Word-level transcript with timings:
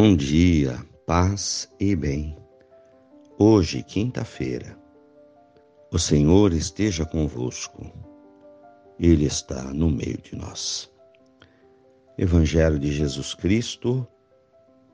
Bom 0.00 0.14
dia, 0.14 0.78
paz 1.04 1.68
e 1.80 1.96
bem. 1.96 2.36
Hoje, 3.36 3.82
quinta-feira, 3.82 4.78
o 5.92 5.98
Senhor 5.98 6.52
esteja 6.52 7.04
convosco, 7.04 7.92
Ele 8.96 9.24
está 9.24 9.60
no 9.74 9.90
meio 9.90 10.18
de 10.18 10.36
nós. 10.36 10.88
Evangelho 12.16 12.78
de 12.78 12.92
Jesus 12.92 13.34
Cristo, 13.34 14.06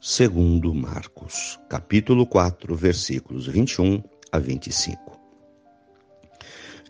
segundo 0.00 0.74
Marcos, 0.74 1.60
capítulo 1.68 2.26
4, 2.26 2.74
versículos 2.74 3.46
21 3.46 4.02
a 4.32 4.38
25. 4.40 5.16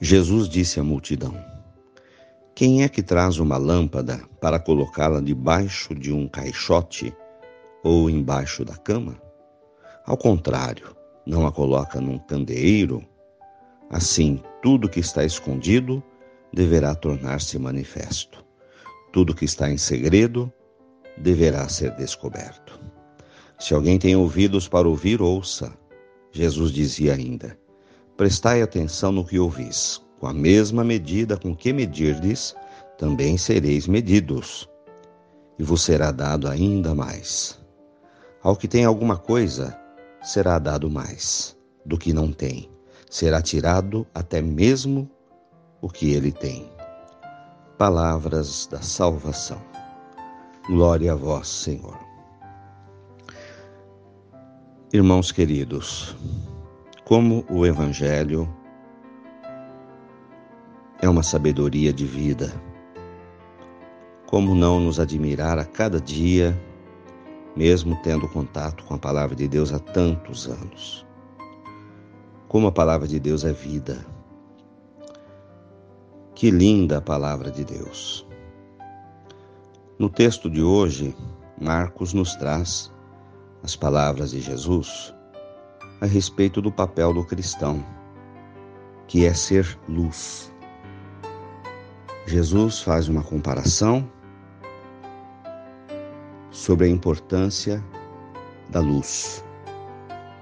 Jesus 0.00 0.48
disse 0.48 0.80
à 0.80 0.82
multidão: 0.82 1.34
Quem 2.54 2.84
é 2.84 2.88
que 2.88 3.02
traz 3.02 3.38
uma 3.38 3.58
lâmpada 3.58 4.16
para 4.40 4.58
colocá-la 4.58 5.20
debaixo 5.20 5.94
de 5.94 6.10
um 6.10 6.26
caixote 6.26 7.14
ou 7.82 8.08
embaixo 8.10 8.64
da 8.64 8.76
cama? 8.76 9.20
Ao 10.04 10.16
contrário, 10.16 10.96
não 11.26 11.46
a 11.46 11.52
coloca 11.52 12.00
num 12.00 12.18
candeeiro? 12.18 13.04
Assim, 13.90 14.42
tudo 14.62 14.88
que 14.88 15.00
está 15.00 15.24
escondido 15.24 16.02
deverá 16.52 16.94
tornar-se 16.94 17.58
manifesto. 17.58 18.44
Tudo 19.12 19.34
que 19.34 19.44
está 19.44 19.70
em 19.70 19.78
segredo 19.78 20.52
deverá 21.16 21.68
ser 21.68 21.94
descoberto. 21.96 22.80
Se 23.58 23.74
alguém 23.74 23.98
tem 23.98 24.14
ouvidos 24.14 24.68
para 24.68 24.88
ouvir, 24.88 25.20
ouça. 25.20 25.72
Jesus 26.30 26.70
dizia 26.70 27.14
ainda: 27.14 27.58
Prestai 28.16 28.62
atenção 28.62 29.12
no 29.12 29.24
que 29.24 29.38
ouvis. 29.38 30.00
Com 30.20 30.26
a 30.26 30.34
mesma 30.34 30.82
medida 30.82 31.36
com 31.36 31.54
que 31.54 31.72
medirdes, 31.72 32.54
também 32.98 33.38
sereis 33.38 33.86
medidos, 33.86 34.68
e 35.56 35.62
vos 35.62 35.82
será 35.82 36.10
dado 36.10 36.48
ainda 36.48 36.92
mais. 36.92 37.58
Ao 38.42 38.54
que 38.56 38.68
tem 38.68 38.84
alguma 38.84 39.16
coisa, 39.16 39.76
será 40.22 40.58
dado 40.58 40.88
mais. 40.88 41.56
Do 41.84 41.98
que 41.98 42.12
não 42.12 42.32
tem, 42.32 42.70
será 43.10 43.40
tirado 43.40 44.06
até 44.14 44.42
mesmo 44.42 45.10
o 45.80 45.88
que 45.88 46.12
ele 46.12 46.30
tem. 46.30 46.70
Palavras 47.76 48.66
da 48.66 48.80
salvação. 48.82 49.60
Glória 50.68 51.12
a 51.12 51.16
vós, 51.16 51.48
Senhor. 51.48 51.98
Irmãos 54.92 55.32
queridos, 55.32 56.14
como 57.04 57.44
o 57.50 57.66
Evangelho 57.66 58.48
é 61.00 61.08
uma 61.08 61.22
sabedoria 61.22 61.92
de 61.92 62.04
vida, 62.04 62.52
como 64.26 64.54
não 64.54 64.78
nos 64.78 65.00
admirar 65.00 65.58
a 65.58 65.64
cada 65.64 66.00
dia, 66.00 66.58
mesmo 67.58 67.96
tendo 68.04 68.28
contato 68.28 68.84
com 68.84 68.94
a 68.94 68.98
palavra 68.98 69.34
de 69.34 69.48
Deus 69.48 69.72
há 69.72 69.80
tantos 69.80 70.46
anos? 70.46 71.04
Como 72.46 72.68
a 72.68 72.72
palavra 72.72 73.08
de 73.08 73.18
Deus 73.18 73.44
é 73.44 73.52
vida. 73.52 74.06
Que 76.36 76.52
linda 76.52 76.98
a 76.98 77.00
palavra 77.00 77.50
de 77.50 77.64
Deus. 77.64 78.24
No 79.98 80.08
texto 80.08 80.48
de 80.48 80.62
hoje, 80.62 81.16
Marcos 81.60 82.14
nos 82.14 82.36
traz 82.36 82.92
as 83.64 83.74
palavras 83.74 84.30
de 84.30 84.40
Jesus 84.40 85.12
a 86.00 86.06
respeito 86.06 86.62
do 86.62 86.70
papel 86.70 87.12
do 87.12 87.24
cristão, 87.24 87.84
que 89.08 89.26
é 89.26 89.34
ser 89.34 89.76
luz. 89.88 90.52
Jesus 92.24 92.80
faz 92.80 93.08
uma 93.08 93.24
comparação 93.24 94.08
sobre 96.58 96.86
a 96.86 96.90
importância 96.90 97.84
da 98.68 98.80
luz. 98.80 99.44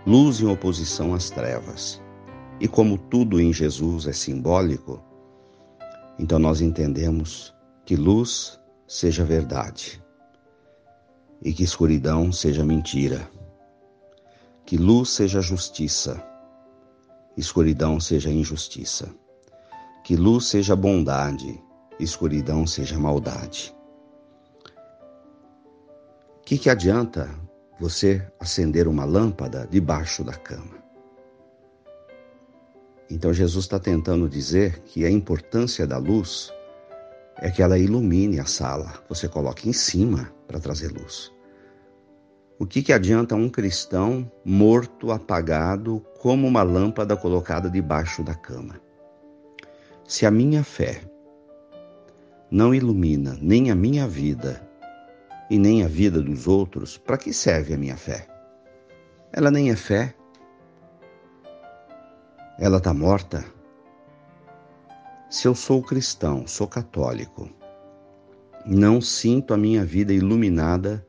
Luz 0.06 0.40
em 0.40 0.46
oposição 0.46 1.12
às 1.12 1.28
trevas. 1.28 2.02
E 2.58 2.66
como 2.66 2.96
tudo 2.96 3.38
em 3.38 3.52
Jesus 3.52 4.06
é 4.06 4.12
simbólico, 4.12 5.02
então 6.18 6.38
nós 6.38 6.62
entendemos 6.62 7.54
que 7.84 7.96
luz 7.96 8.58
seja 8.88 9.24
verdade 9.24 10.02
e 11.42 11.52
que 11.52 11.62
escuridão 11.62 12.32
seja 12.32 12.64
mentira 12.64 13.28
que 14.66 14.76
luz 14.76 15.10
seja 15.10 15.40
justiça, 15.40 16.20
escuridão 17.36 18.00
seja 18.00 18.32
injustiça. 18.32 19.14
Que 20.02 20.16
luz 20.16 20.46
seja 20.46 20.74
bondade, 20.74 21.62
escuridão 22.00 22.66
seja 22.66 22.98
maldade. 22.98 23.72
Que, 26.46 26.56
que 26.56 26.70
adianta 26.70 27.28
você 27.80 28.24
acender 28.38 28.86
uma 28.86 29.04
lâmpada 29.04 29.66
debaixo 29.68 30.22
da 30.22 30.32
cama? 30.32 30.76
Então 33.10 33.34
Jesus 33.34 33.64
está 33.64 33.80
tentando 33.80 34.28
dizer 34.28 34.78
que 34.82 35.04
a 35.04 35.10
importância 35.10 35.88
da 35.88 35.98
luz 35.98 36.52
é 37.38 37.50
que 37.50 37.60
ela 37.60 37.76
ilumine 37.76 38.38
a 38.38 38.46
sala. 38.46 38.94
Você 39.08 39.28
coloca 39.28 39.68
em 39.68 39.72
cima 39.72 40.32
para 40.46 40.60
trazer 40.60 40.92
luz. 40.92 41.32
O 42.60 42.64
que, 42.64 42.80
que 42.80 42.92
adianta 42.92 43.34
um 43.34 43.48
cristão 43.48 44.30
morto, 44.44 45.10
apagado, 45.10 45.98
como 46.20 46.46
uma 46.46 46.62
lâmpada 46.62 47.16
colocada 47.16 47.68
debaixo 47.68 48.22
da 48.22 48.36
cama? 48.36 48.80
Se 50.06 50.24
a 50.24 50.30
minha 50.30 50.62
fé 50.62 51.00
não 52.48 52.72
ilumina 52.72 53.36
nem 53.42 53.68
a 53.72 53.74
minha 53.74 54.06
vida 54.06 54.65
e 55.50 55.58
nem 55.58 55.84
a 55.84 55.88
vida 55.88 56.20
dos 56.20 56.46
outros, 56.46 56.98
para 56.98 57.16
que 57.16 57.32
serve 57.32 57.74
a 57.74 57.78
minha 57.78 57.96
fé? 57.96 58.26
Ela 59.32 59.50
nem 59.50 59.70
é 59.70 59.76
fé. 59.76 60.14
Ela 62.58 62.78
está 62.78 62.92
morta. 62.94 63.44
Se 65.28 65.46
eu 65.46 65.54
sou 65.54 65.82
cristão, 65.82 66.46
sou 66.46 66.66
católico, 66.66 67.50
não 68.64 69.00
sinto 69.00 69.52
a 69.52 69.56
minha 69.56 69.84
vida 69.84 70.12
iluminada 70.12 71.06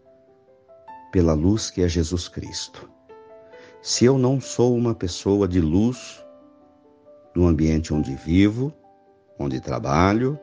pela 1.12 1.34
luz 1.34 1.72
que 1.72 1.82
é 1.82 1.88
Jesus 1.88 2.28
Cristo. 2.28 2.90
Se 3.82 4.06
eu 4.06 4.18
não 4.18 4.42
sou 4.42 4.76
uma 4.76 4.94
pessoa 4.94 5.48
de 5.48 5.62
luz 5.62 6.24
no 7.34 7.48
ambiente 7.48 7.94
onde 7.94 8.16
vivo, 8.16 8.74
onde 9.40 9.62
trabalho, 9.62 10.38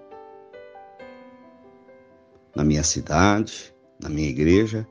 na 2.55 2.65
minha 2.65 2.85
cidade, 2.85 3.74
na 4.05 4.09
minha 4.09 4.29
igreja, 4.29 4.87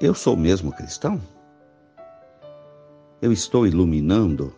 eu 0.00 0.14
sou 0.14 0.36
mesmo 0.36 0.70
cristão? 0.70 1.20
Eu 3.20 3.32
estou 3.32 3.66
iluminando? 3.66 4.54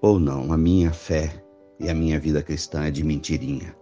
Ou 0.00 0.18
não, 0.18 0.52
a 0.52 0.56
minha 0.56 0.90
fé 0.90 1.44
e 1.78 1.88
a 1.88 1.94
minha 1.94 2.18
vida 2.18 2.42
cristã 2.42 2.86
é 2.86 2.90
de 2.90 3.04
mentirinha? 3.04 3.76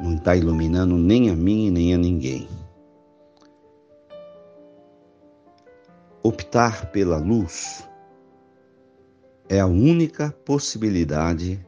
não 0.00 0.14
está 0.14 0.34
iluminando 0.34 0.96
nem 0.96 1.30
a 1.30 1.36
mim 1.36 1.70
nem 1.70 1.94
a 1.94 1.98
ninguém. 1.98 2.48
Optar 6.22 6.90
pela 6.90 7.18
luz 7.18 7.86
é 9.48 9.60
a 9.60 9.66
única 9.66 10.30
possibilidade 10.44 11.64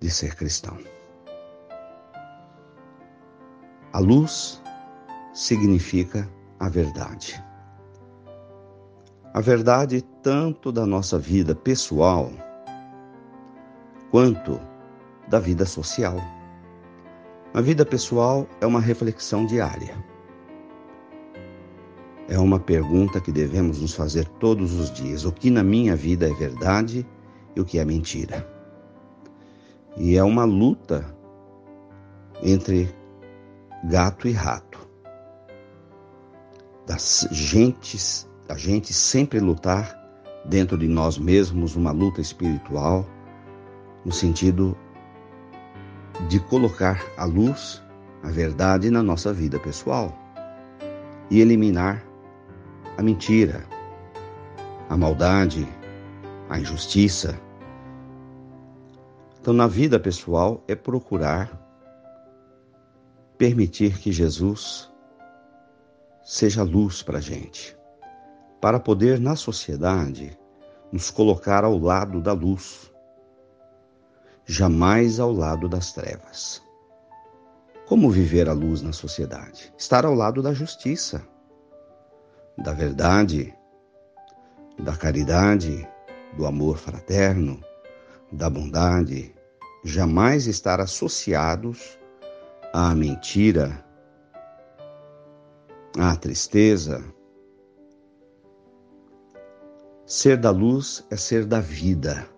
de 0.00 0.10
ser 0.10 0.34
cristão. 0.34 0.76
A 3.92 3.98
luz 4.00 4.62
significa 5.32 6.28
a 6.60 6.68
verdade. 6.68 7.42
A 9.32 9.40
verdade 9.40 10.02
tanto 10.22 10.70
da 10.70 10.84
nossa 10.84 11.18
vida 11.18 11.54
pessoal 11.54 12.30
quanto 14.10 14.60
da 15.28 15.38
vida 15.38 15.64
social. 15.64 16.16
A 17.54 17.60
vida 17.62 17.86
pessoal 17.86 18.46
é 18.60 18.66
uma 18.66 18.80
reflexão 18.80 19.46
diária. 19.46 19.96
É 22.28 22.38
uma 22.38 22.60
pergunta 22.60 23.20
que 23.20 23.32
devemos 23.32 23.80
nos 23.80 23.94
fazer 23.94 24.28
todos 24.38 24.74
os 24.74 24.92
dias: 24.92 25.24
o 25.24 25.32
que 25.32 25.48
na 25.48 25.62
minha 25.62 25.96
vida 25.96 26.28
é 26.28 26.34
verdade 26.34 27.06
e 27.56 27.60
o 27.60 27.64
que 27.64 27.78
é 27.78 27.84
mentira? 27.86 28.46
E 29.96 30.16
é 30.16 30.22
uma 30.22 30.44
luta 30.44 31.04
entre 32.42 32.97
gato 33.84 34.26
e 34.26 34.32
rato. 34.32 34.78
Das 36.86 37.28
gentes, 37.30 38.28
a 38.48 38.56
gente 38.56 38.92
sempre 38.92 39.38
lutar 39.40 39.96
dentro 40.44 40.76
de 40.76 40.88
nós 40.88 41.18
mesmos 41.18 41.76
uma 41.76 41.92
luta 41.92 42.20
espiritual 42.20 43.06
no 44.04 44.12
sentido 44.12 44.76
de 46.28 46.40
colocar 46.40 47.04
a 47.16 47.24
luz, 47.24 47.82
a 48.22 48.28
verdade 48.28 48.90
na 48.90 49.02
nossa 49.02 49.32
vida 49.32 49.58
pessoal 49.58 50.16
e 51.30 51.40
eliminar 51.40 52.02
a 52.96 53.02
mentira, 53.02 53.64
a 54.88 54.96
maldade, 54.96 55.68
a 56.48 56.58
injustiça. 56.58 57.38
Então, 59.40 59.52
na 59.54 59.66
vida 59.68 60.00
pessoal, 60.00 60.64
é 60.66 60.74
procurar 60.74 61.67
permitir 63.38 63.98
que 63.98 64.10
Jesus 64.10 64.92
seja 66.24 66.64
luz 66.64 67.02
para 67.02 67.18
a 67.18 67.20
gente, 67.20 67.78
para 68.60 68.80
poder 68.80 69.20
na 69.20 69.36
sociedade 69.36 70.36
nos 70.92 71.08
colocar 71.08 71.62
ao 71.62 71.78
lado 71.78 72.20
da 72.20 72.32
luz, 72.32 72.92
jamais 74.44 75.20
ao 75.20 75.32
lado 75.32 75.68
das 75.68 75.92
trevas. 75.92 76.60
Como 77.86 78.10
viver 78.10 78.48
a 78.48 78.52
luz 78.52 78.82
na 78.82 78.92
sociedade? 78.92 79.72
Estar 79.78 80.04
ao 80.04 80.14
lado 80.14 80.42
da 80.42 80.52
justiça, 80.52 81.22
da 82.58 82.72
verdade, 82.72 83.54
da 84.78 84.96
caridade, 84.96 85.88
do 86.36 86.44
amor 86.44 86.76
fraterno, 86.76 87.62
da 88.32 88.50
bondade, 88.50 89.34
jamais 89.84 90.46
estar 90.46 90.80
associados 90.80 91.97
à 92.72 92.94
mentira, 92.94 93.84
à 95.98 96.14
tristeza. 96.16 97.02
Ser 100.06 100.36
da 100.36 100.50
luz 100.50 101.04
é 101.10 101.16
ser 101.16 101.44
da 101.44 101.60
vida. 101.60 102.28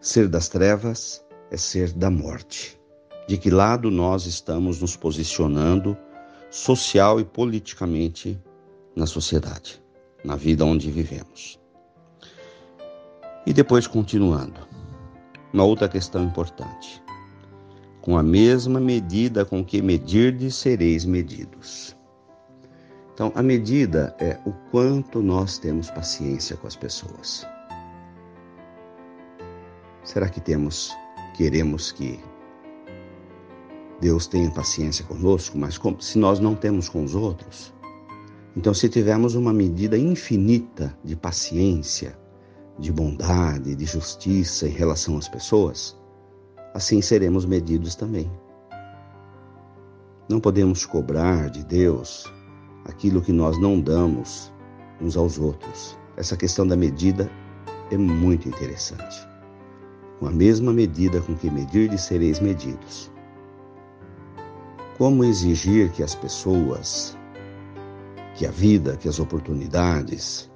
Ser 0.00 0.28
das 0.28 0.48
trevas 0.48 1.24
é 1.50 1.56
ser 1.56 1.92
da 1.92 2.10
morte. 2.10 2.80
De 3.28 3.36
que 3.36 3.50
lado 3.50 3.90
nós 3.90 4.26
estamos 4.26 4.80
nos 4.80 4.96
posicionando 4.96 5.96
social 6.50 7.20
e 7.20 7.24
politicamente 7.24 8.40
na 8.94 9.06
sociedade, 9.06 9.82
na 10.24 10.36
vida 10.36 10.64
onde 10.64 10.90
vivemos. 10.90 11.60
E 13.44 13.52
depois 13.52 13.86
continuando. 13.86 14.66
Uma 15.52 15.64
outra 15.64 15.88
questão 15.88 16.24
importante. 16.24 17.02
Com 18.06 18.16
a 18.16 18.22
mesma 18.22 18.78
medida 18.78 19.44
com 19.44 19.64
que 19.64 19.82
medirdes, 19.82 20.54
sereis 20.54 21.04
medidos. 21.04 21.96
Então, 23.12 23.32
a 23.34 23.42
medida 23.42 24.14
é 24.20 24.38
o 24.46 24.52
quanto 24.70 25.20
nós 25.20 25.58
temos 25.58 25.90
paciência 25.90 26.56
com 26.56 26.68
as 26.68 26.76
pessoas. 26.76 27.44
Será 30.04 30.28
que 30.28 30.40
temos, 30.40 30.96
queremos 31.36 31.90
que 31.90 32.20
Deus 34.00 34.28
tenha 34.28 34.52
paciência 34.52 35.04
conosco, 35.04 35.58
mas 35.58 35.76
se 35.98 36.16
nós 36.16 36.38
não 36.38 36.54
temos 36.54 36.88
com 36.88 37.02
os 37.02 37.12
outros? 37.12 37.74
Então, 38.56 38.72
se 38.72 38.88
tivermos 38.88 39.34
uma 39.34 39.52
medida 39.52 39.98
infinita 39.98 40.96
de 41.02 41.16
paciência, 41.16 42.16
de 42.78 42.92
bondade, 42.92 43.74
de 43.74 43.84
justiça 43.84 44.68
em 44.68 44.72
relação 44.72 45.18
às 45.18 45.28
pessoas, 45.28 45.98
assim 46.76 47.00
seremos 47.00 47.46
medidos 47.46 47.94
também. 47.94 48.30
Não 50.28 50.38
podemos 50.38 50.84
cobrar 50.84 51.48
de 51.48 51.64
Deus 51.64 52.30
aquilo 52.84 53.22
que 53.22 53.32
nós 53.32 53.58
não 53.58 53.80
damos 53.80 54.52
uns 55.00 55.16
aos 55.16 55.38
outros. 55.38 55.98
Essa 56.18 56.36
questão 56.36 56.66
da 56.66 56.76
medida 56.76 57.30
é 57.90 57.96
muito 57.96 58.46
interessante. 58.46 59.26
Com 60.18 60.26
a 60.26 60.30
mesma 60.30 60.70
medida 60.70 61.18
com 61.22 61.34
que 61.34 61.50
medirdes, 61.50 62.02
sereis 62.02 62.40
medidos. 62.40 63.10
Como 64.98 65.24
exigir 65.24 65.90
que 65.92 66.02
as 66.02 66.14
pessoas, 66.14 67.16
que 68.34 68.44
a 68.44 68.50
vida, 68.50 68.98
que 68.98 69.08
as 69.08 69.18
oportunidades, 69.18 70.50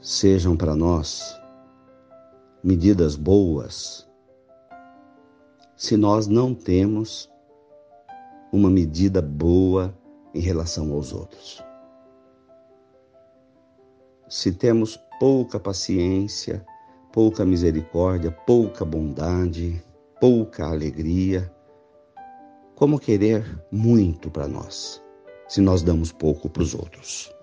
sejam 0.00 0.56
para 0.56 0.74
nós 0.74 1.38
medidas 2.64 3.14
boas, 3.14 4.09
se 5.80 5.96
nós 5.96 6.26
não 6.26 6.54
temos 6.54 7.32
uma 8.52 8.68
medida 8.68 9.22
boa 9.22 9.96
em 10.34 10.38
relação 10.38 10.92
aos 10.92 11.10
outros. 11.10 11.64
Se 14.28 14.52
temos 14.52 14.98
pouca 15.18 15.58
paciência, 15.58 16.62
pouca 17.10 17.46
misericórdia, 17.46 18.30
pouca 18.30 18.84
bondade, 18.84 19.82
pouca 20.20 20.66
alegria, 20.66 21.50
como 22.74 23.00
querer 23.00 23.42
muito 23.72 24.30
para 24.30 24.46
nós, 24.46 25.02
se 25.48 25.62
nós 25.62 25.82
damos 25.82 26.12
pouco 26.12 26.50
para 26.50 26.62
os 26.62 26.74
outros? 26.74 27.34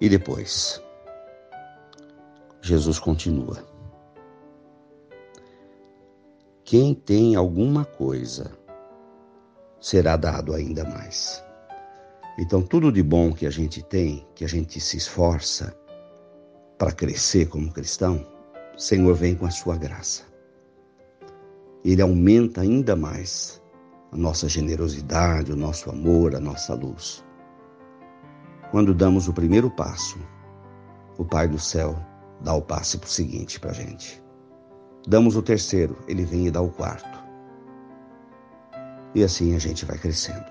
E 0.00 0.08
depois, 0.08 0.82
Jesus 2.62 2.98
continua. 2.98 3.75
Quem 6.66 6.96
tem 6.96 7.36
alguma 7.36 7.84
coisa 7.84 8.50
será 9.80 10.16
dado 10.16 10.52
ainda 10.52 10.82
mais. 10.82 11.40
Então, 12.36 12.60
tudo 12.60 12.90
de 12.90 13.04
bom 13.04 13.32
que 13.32 13.46
a 13.46 13.50
gente 13.50 13.84
tem, 13.84 14.26
que 14.34 14.44
a 14.44 14.48
gente 14.48 14.80
se 14.80 14.96
esforça 14.96 15.78
para 16.76 16.90
crescer 16.90 17.48
como 17.48 17.72
cristão, 17.72 18.26
Senhor 18.76 19.14
vem 19.14 19.36
com 19.36 19.46
a 19.46 19.50
sua 19.50 19.76
graça. 19.76 20.24
Ele 21.84 22.02
aumenta 22.02 22.62
ainda 22.62 22.96
mais 22.96 23.62
a 24.10 24.16
nossa 24.16 24.48
generosidade, 24.48 25.52
o 25.52 25.56
nosso 25.56 25.88
amor, 25.88 26.34
a 26.34 26.40
nossa 26.40 26.74
luz. 26.74 27.24
Quando 28.72 28.92
damos 28.92 29.28
o 29.28 29.32
primeiro 29.32 29.70
passo, 29.70 30.18
o 31.16 31.24
Pai 31.24 31.46
do 31.46 31.60
céu 31.60 31.94
dá 32.40 32.52
o 32.54 32.60
passe 32.60 32.98
para 32.98 33.06
o 33.06 33.10
seguinte 33.10 33.60
para 33.60 33.70
a 33.70 33.74
gente. 33.74 34.25
Damos 35.06 35.36
o 35.36 35.42
terceiro, 35.42 35.96
ele 36.08 36.24
vem 36.24 36.48
e 36.48 36.50
dá 36.50 36.60
o 36.60 36.68
quarto. 36.68 37.22
E 39.14 39.22
assim 39.22 39.54
a 39.54 39.58
gente 39.58 39.84
vai 39.84 39.96
crescendo. 39.96 40.50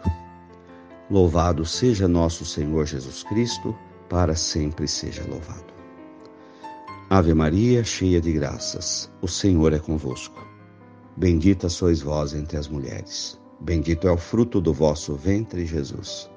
Louvado 1.11 1.65
seja 1.65 2.07
nosso 2.07 2.45
Senhor 2.45 2.85
Jesus 2.85 3.21
Cristo, 3.23 3.75
para 4.09 4.33
sempre 4.33 4.87
seja 4.87 5.23
louvado. 5.27 5.73
Ave 7.09 7.33
Maria, 7.33 7.83
cheia 7.83 8.21
de 8.21 8.31
graças, 8.31 9.11
o 9.21 9.27
Senhor 9.27 9.73
é 9.73 9.79
convosco. 9.79 10.43
Bendita 11.17 11.69
sois 11.69 12.01
vós 12.01 12.33
entre 12.33 12.57
as 12.57 12.67
mulheres. 12.67 13.39
Bendito 13.59 14.07
é 14.07 14.11
o 14.11 14.17
fruto 14.17 14.59
do 14.59 14.73
vosso 14.73 15.15
ventre, 15.15 15.65
Jesus. 15.65 16.29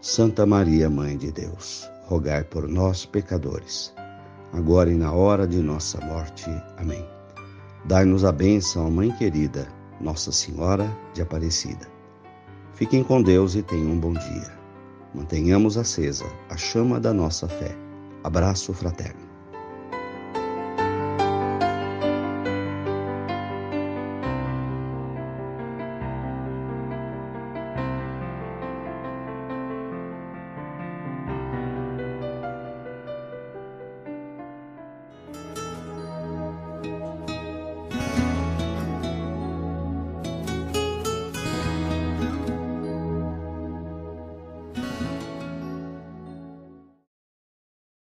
Santa 0.00 0.44
Maria, 0.44 0.90
Mãe 0.90 1.16
de 1.16 1.32
Deus, 1.32 1.88
rogai 2.04 2.44
por 2.44 2.68
nós, 2.68 3.06
pecadores, 3.06 3.94
agora 4.52 4.90
e 4.90 4.94
na 4.94 5.12
hora 5.12 5.46
de 5.46 5.58
nossa 5.58 6.00
morte. 6.04 6.50
Amém. 6.76 7.19
Dai-nos 7.84 8.24
a 8.24 8.32
bênção, 8.32 8.90
Mãe 8.90 9.10
querida, 9.12 9.66
Nossa 10.00 10.30
Senhora 10.30 10.94
de 11.14 11.22
Aparecida. 11.22 11.88
Fiquem 12.74 13.02
com 13.02 13.22
Deus 13.22 13.54
e 13.54 13.62
tenham 13.62 13.92
um 13.92 13.98
bom 13.98 14.12
dia. 14.12 14.58
Mantenhamos 15.14 15.76
acesa 15.76 16.26
a 16.48 16.56
chama 16.56 17.00
da 17.00 17.12
nossa 17.12 17.48
fé. 17.48 17.74
Abraço 18.22 18.72
fraterno. 18.74 19.29